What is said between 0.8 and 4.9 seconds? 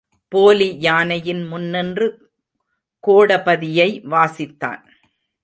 யானையின் முன்னின்று கோடபதியை வாசித்தான்.